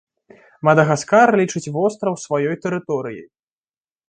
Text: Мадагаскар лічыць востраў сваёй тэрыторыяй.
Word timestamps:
Мадагаскар 0.69 1.27
лічыць 1.41 1.73
востраў 1.75 2.19
сваёй 2.25 2.55
тэрыторыяй. 2.65 3.25